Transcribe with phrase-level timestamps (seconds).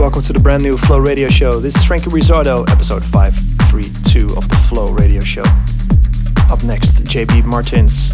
[0.00, 1.52] Welcome to the brand new Flow Radio Show.
[1.60, 5.42] This is Frankie Rizzardo, episode 532 of the Flow Radio Show.
[6.50, 8.12] Up next, JB Martins,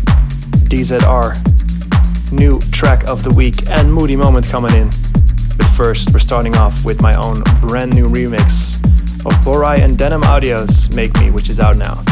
[0.66, 4.88] DZR, new track of the week, and Moody Moment coming in.
[5.56, 8.82] But first, we're starting off with my own brand new remix
[9.24, 12.02] of Borai and Denim Audio's Make Me, which is out now.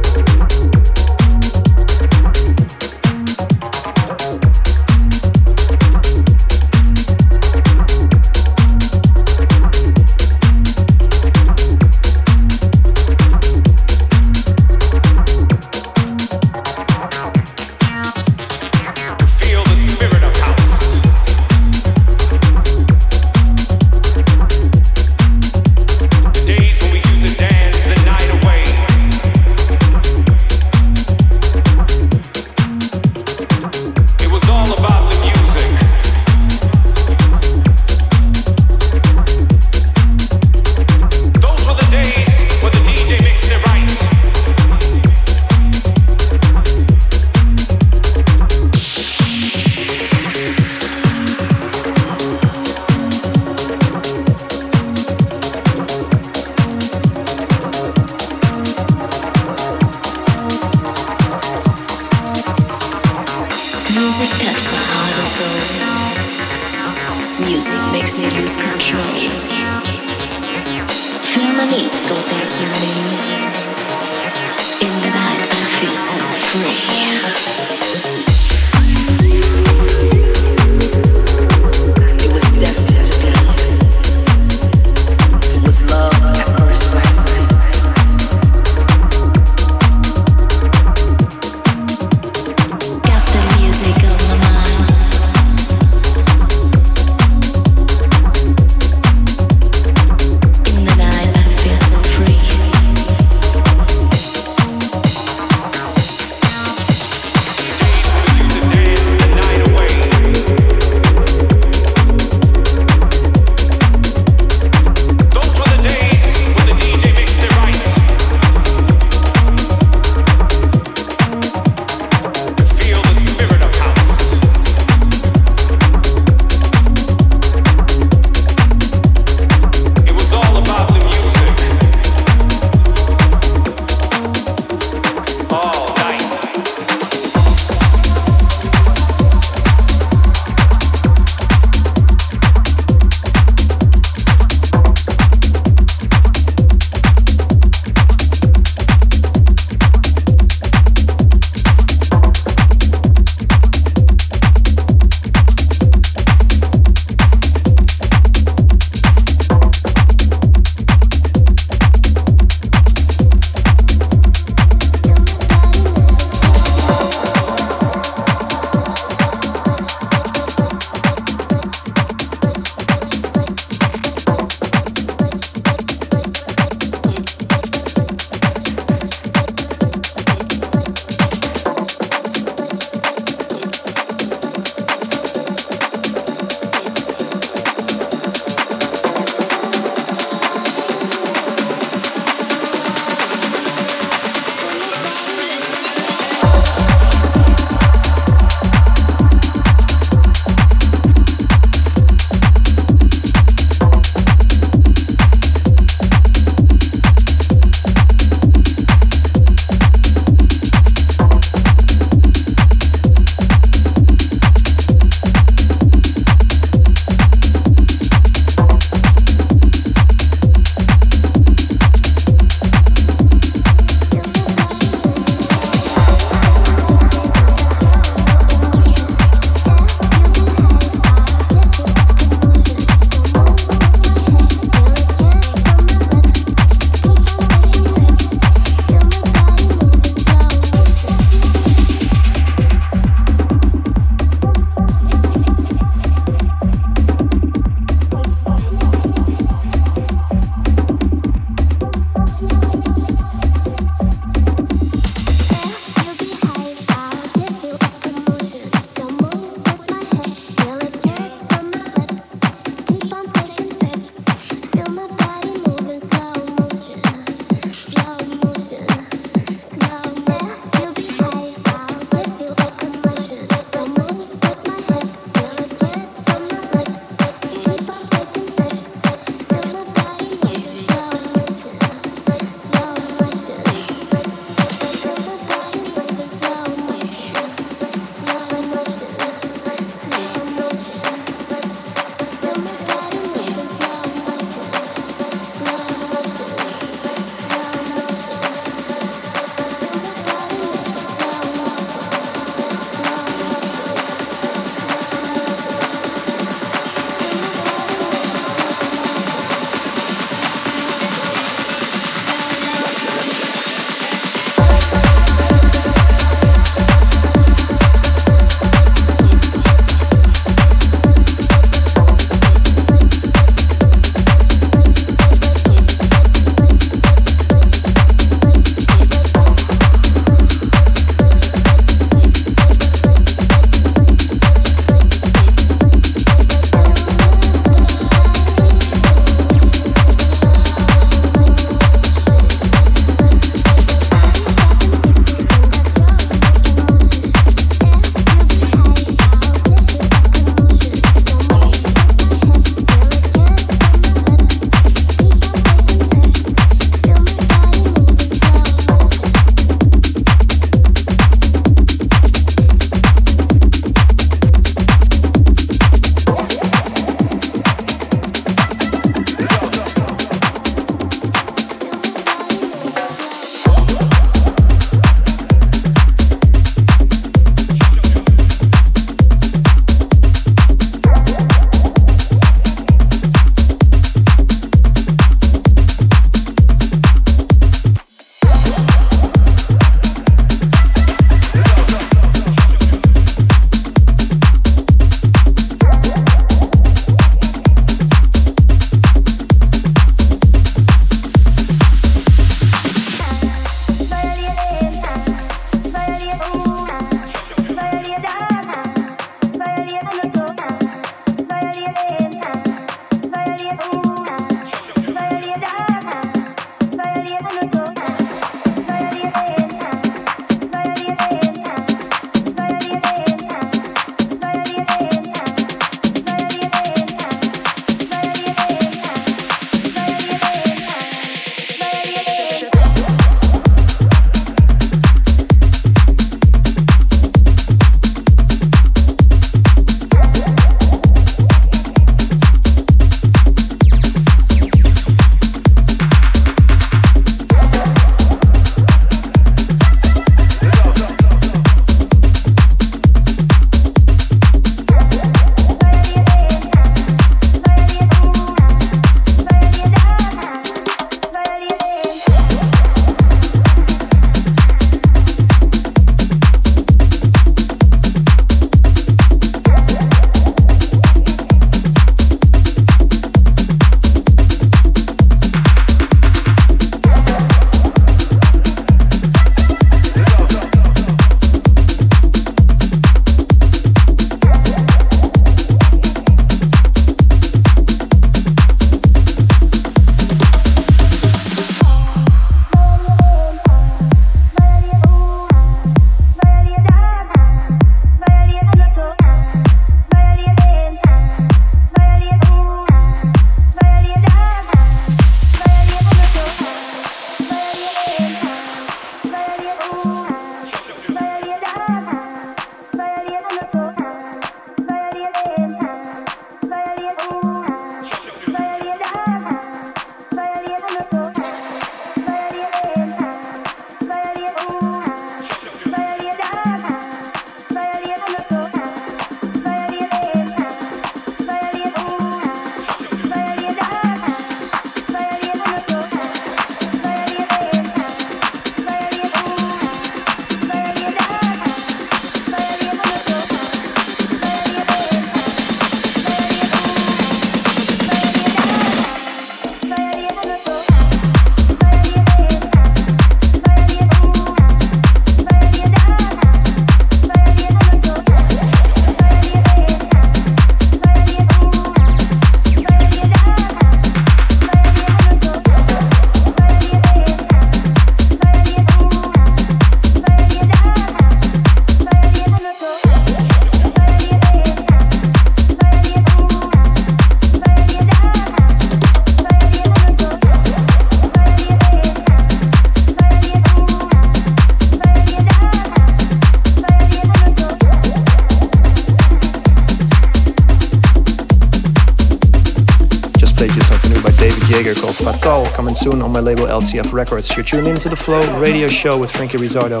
[596.34, 597.56] my label LTF Records.
[597.56, 600.00] You're tuned into the Flow Radio Show with Frankie Rizzardo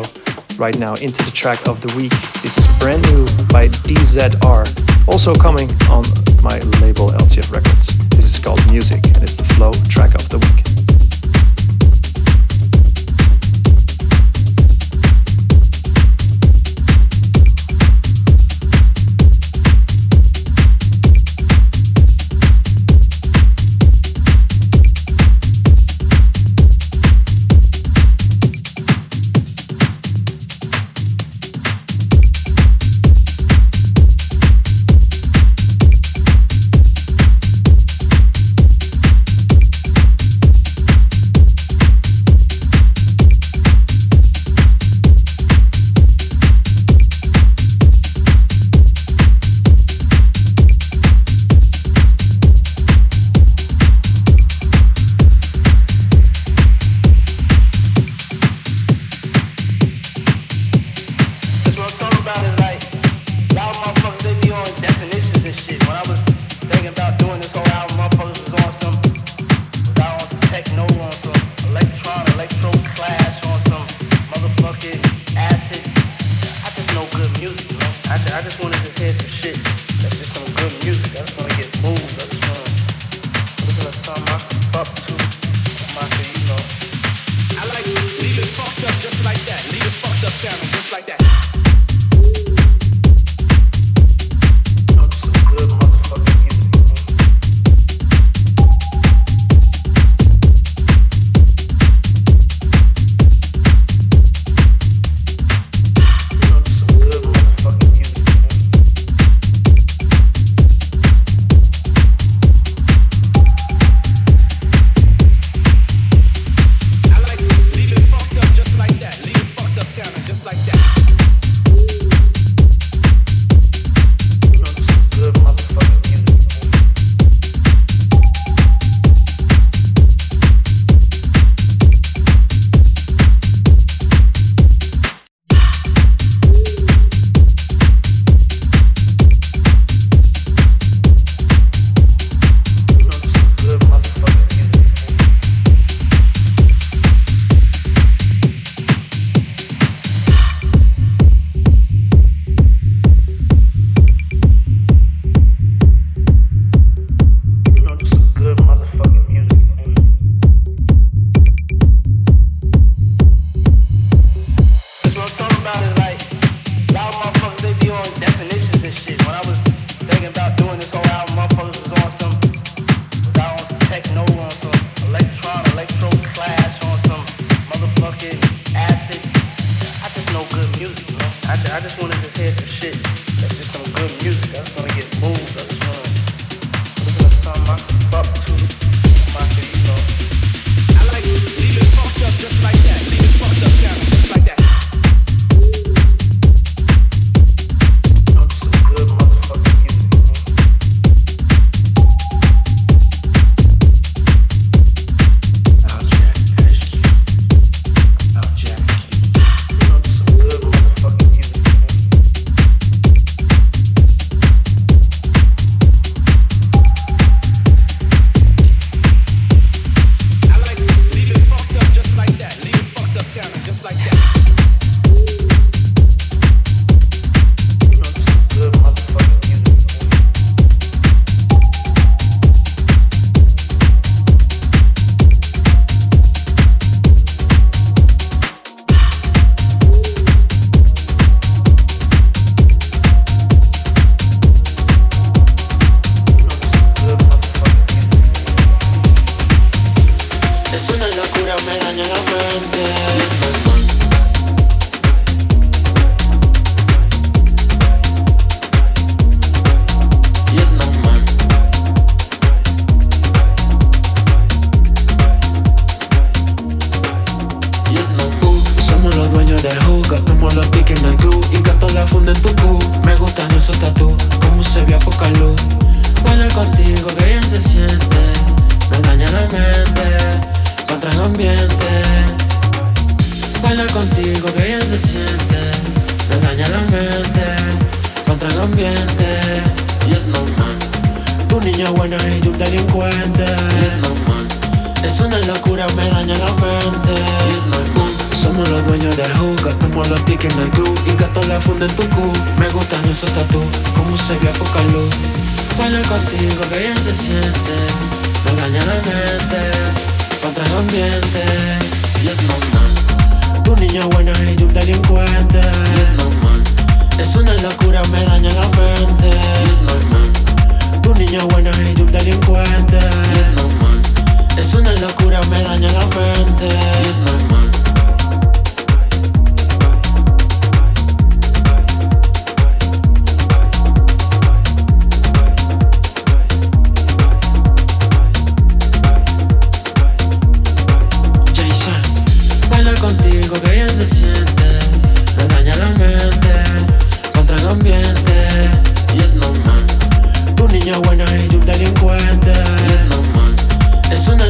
[0.58, 2.10] Right now, into the track of the week.
[2.42, 6.04] This is brand new by DZR, also coming on
[6.44, 7.96] my label LTF Records.
[8.10, 10.63] This is called Music, and it's the Flow track of the week.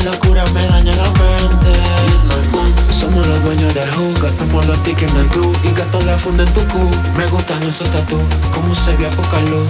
[0.05, 1.73] locura me daña la mente
[2.91, 6.45] Somos los dueños del hook, gastamos los tickets en el club Y gasto la funda
[6.45, 8.17] en tu cu Me gustan esos tatu,
[8.55, 9.11] como se ve a
[9.51, 9.69] luz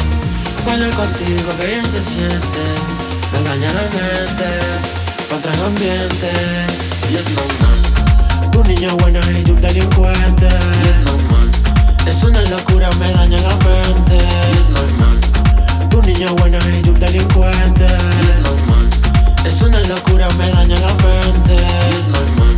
[0.66, 2.64] Bailar contigo que bien se siente
[3.32, 4.50] Me daña la mente,
[5.30, 6.30] pa' el ambiente
[7.34, 10.48] normal, Tu niña buena y yo un delincuente
[11.04, 11.50] normal,
[12.06, 14.18] Es una locura, me daña la mente
[14.70, 15.18] normal,
[15.90, 17.86] Tu niña buena y yo un delincuente
[19.44, 22.53] es una locura, me daña la mente.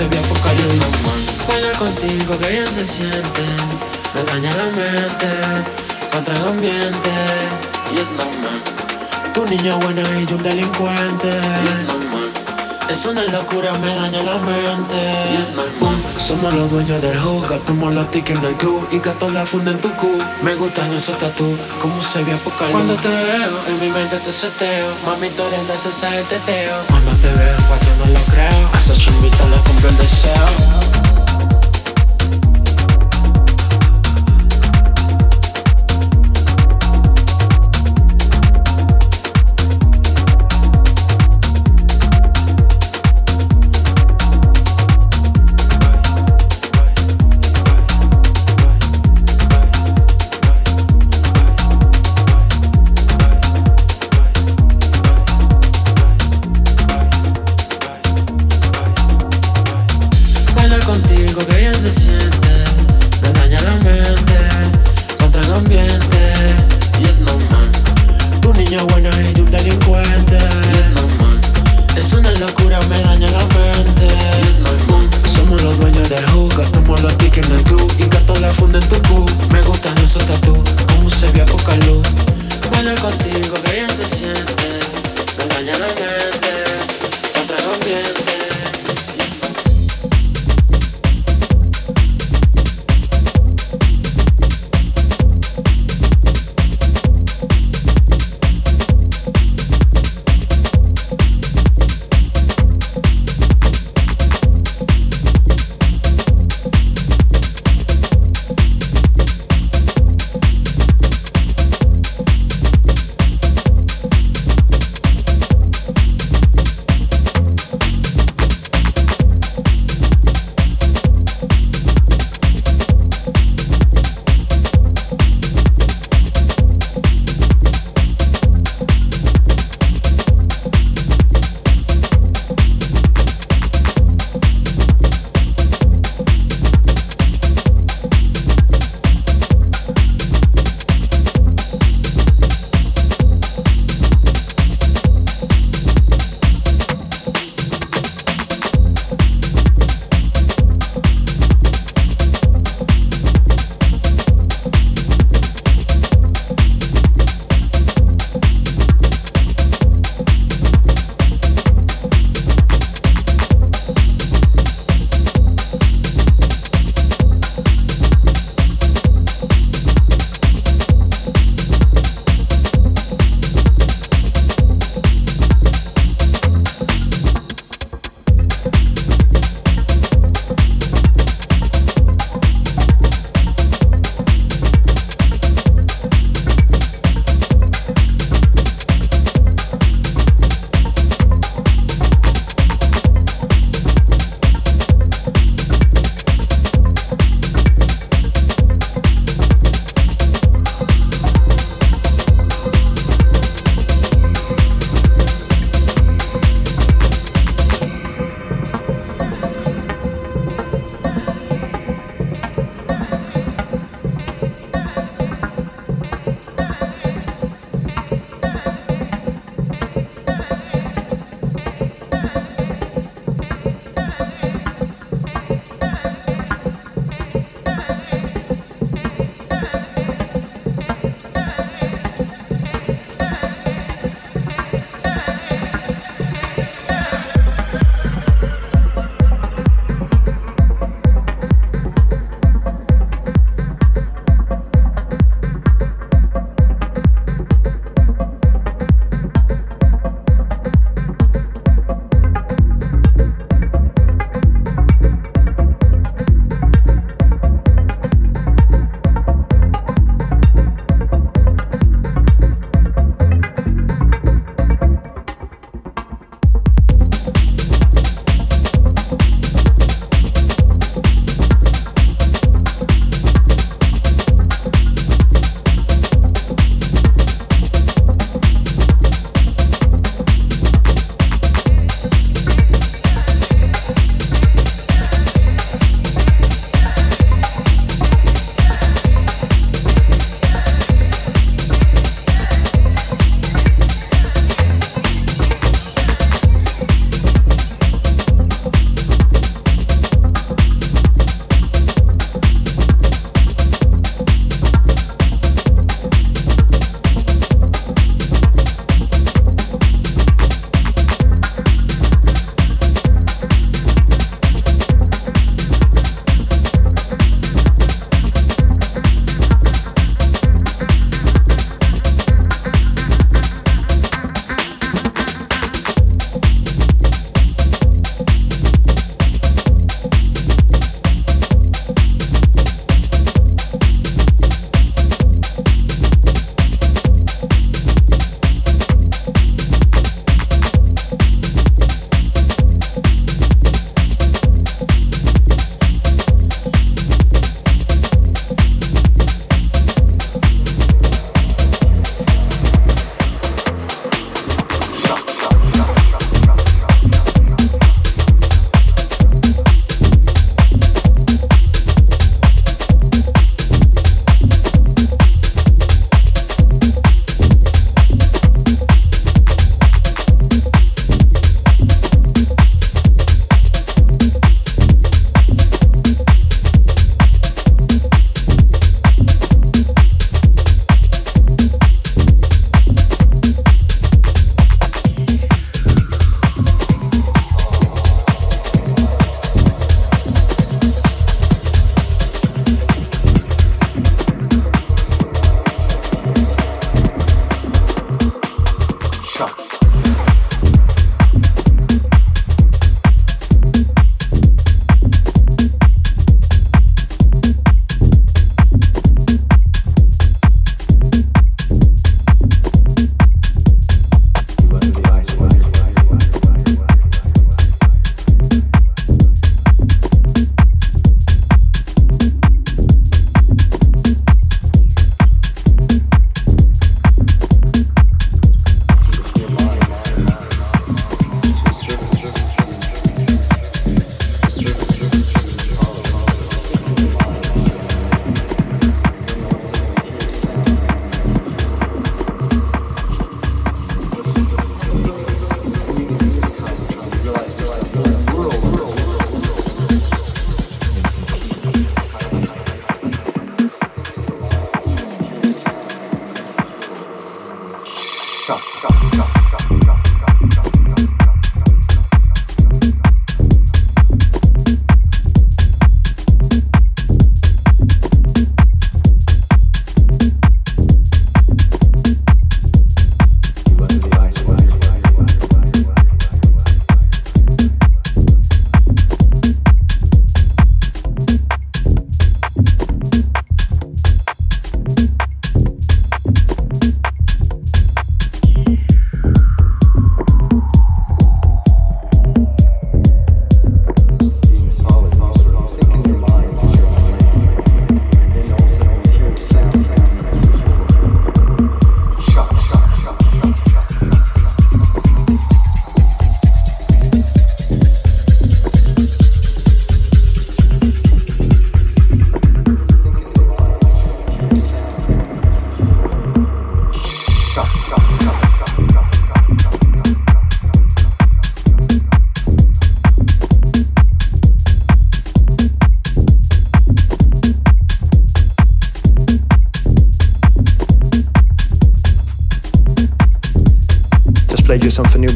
[0.00, 3.42] se vio en tu normal Juega contigo que bien se siente
[4.14, 5.28] Me daña la mente
[6.10, 7.12] Contra el ambiente
[7.92, 8.60] Y es normal
[9.34, 11.32] Tu niña buena y yo un delincuente
[11.64, 15.00] Y es Es una locura, me daña la mente
[15.36, 19.44] Y Somos los dueños del juego Gastamos los tickets en el club Y gato la
[19.44, 22.36] funda en tu cu Me gustan esos tatu Como se ve
[22.72, 27.28] Cuando te veo En mi mente te seteo Mami, tú eres te teteo Cuando te
[27.38, 30.28] veo, cuando no lo creo such un vitale comprenderse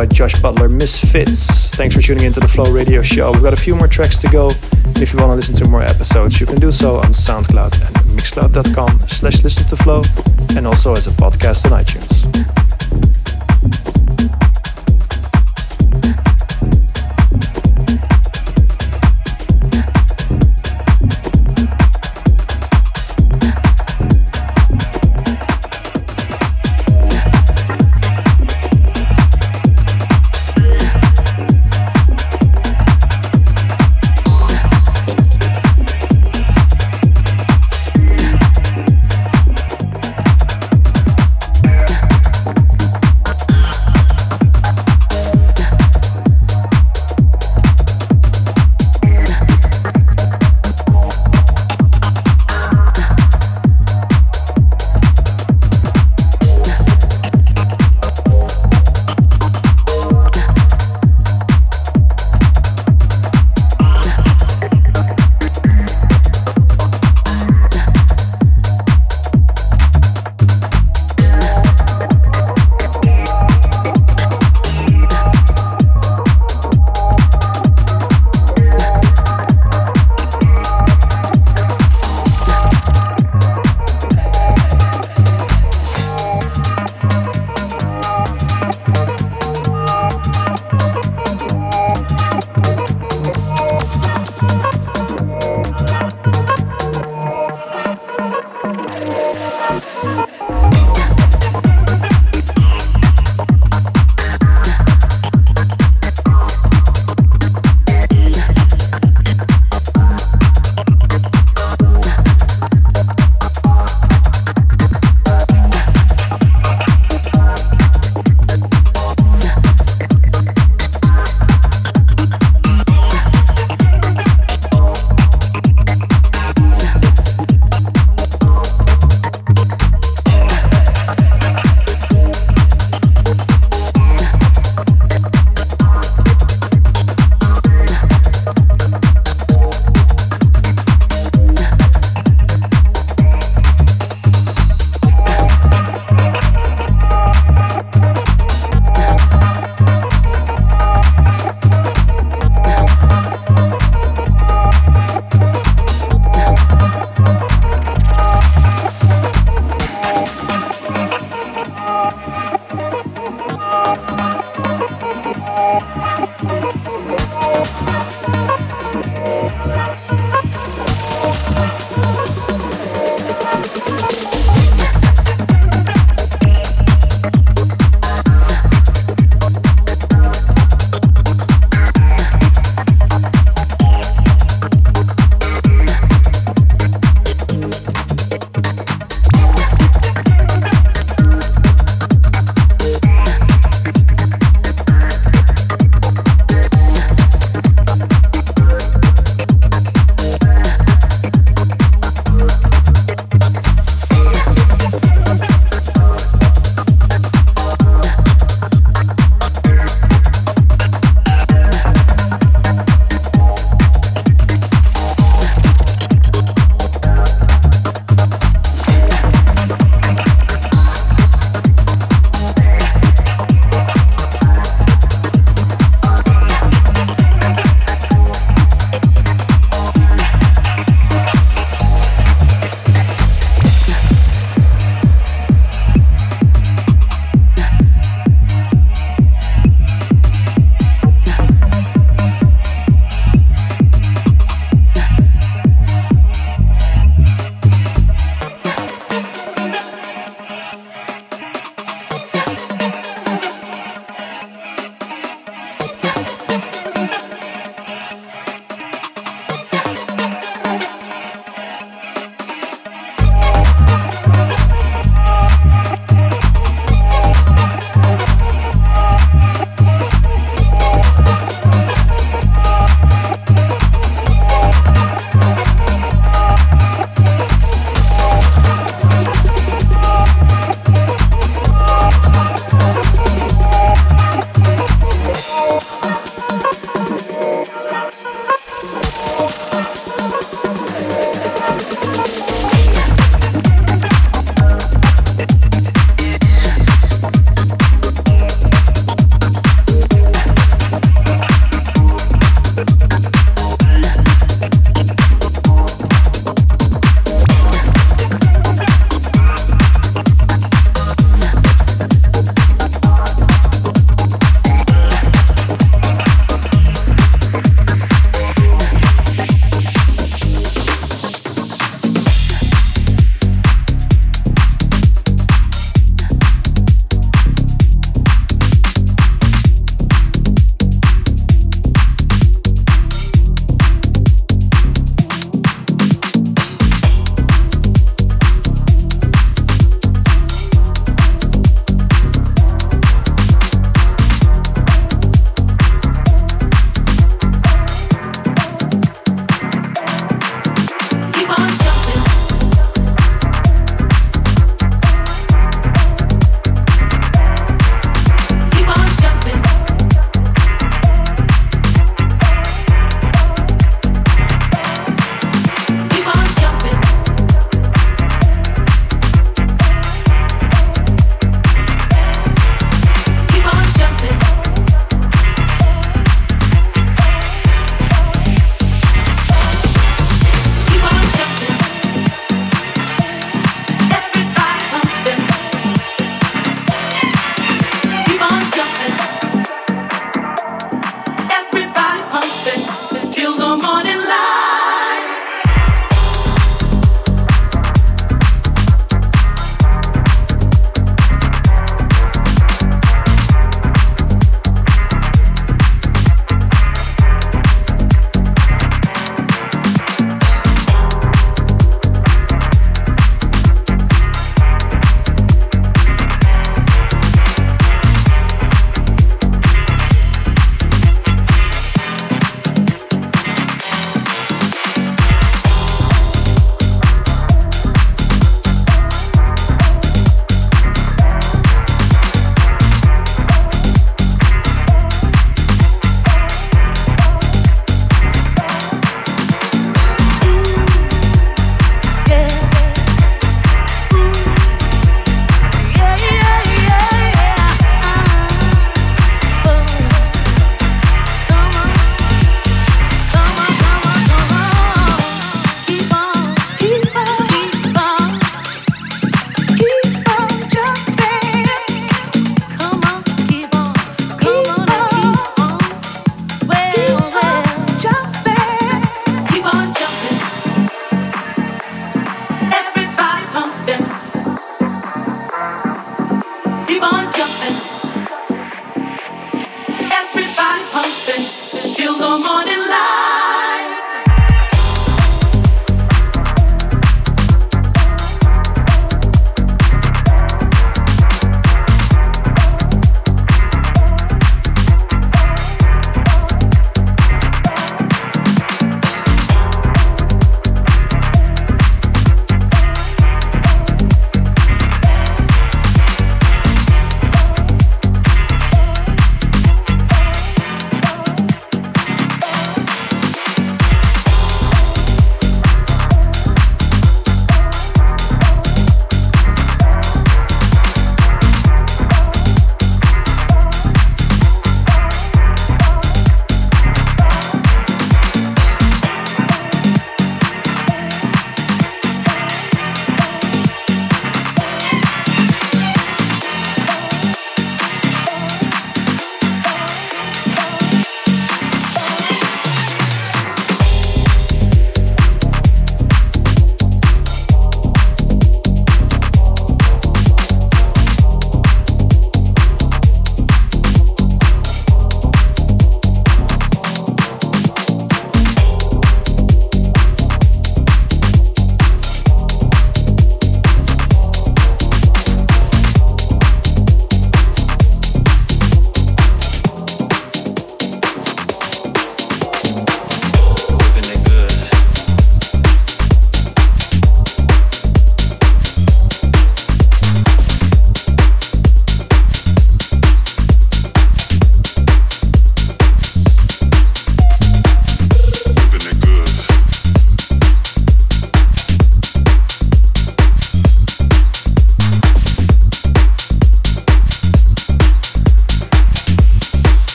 [0.00, 1.74] by Josh Butler, Misfits.
[1.76, 3.32] Thanks for tuning into the Flow Radio Show.
[3.32, 4.46] We've got a few more tracks to go.
[4.96, 8.18] If you want to listen to more episodes, you can do so on SoundCloud and
[8.18, 10.00] mixcloud.com slash listen to flow
[10.56, 12.59] and also as a podcast on iTunes.